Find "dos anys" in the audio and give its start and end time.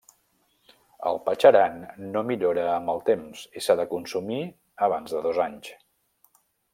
5.27-5.71